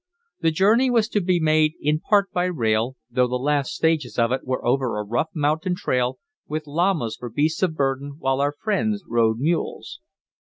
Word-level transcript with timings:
The 0.39 0.49
journey 0.49 0.89
was 0.89 1.07
to 1.09 1.21
be 1.21 1.39
made 1.39 1.75
in 1.79 1.99
part 1.99 2.31
by 2.31 2.45
rail, 2.45 2.95
though 3.11 3.27
the 3.27 3.35
last 3.35 3.71
stages 3.73 4.17
of 4.17 4.31
it 4.31 4.43
were 4.43 4.65
over 4.65 4.97
a 4.97 5.03
rough 5.03 5.29
mountain 5.35 5.75
trail, 5.75 6.17
with 6.47 6.65
llamas 6.65 7.15
for 7.19 7.29
beasts 7.29 7.61
of 7.61 7.75
burden, 7.75 8.15
while 8.17 8.41
our 8.41 8.55
friends 8.59 9.03
rode 9.07 9.37
mules. 9.37 9.99